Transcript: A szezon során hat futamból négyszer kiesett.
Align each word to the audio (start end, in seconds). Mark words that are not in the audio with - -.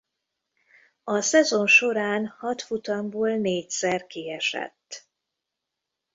A 1.03 1.21
szezon 1.21 1.67
során 1.67 2.27
hat 2.27 2.61
futamból 2.61 3.29
négyszer 3.37 4.07
kiesett. 4.07 5.07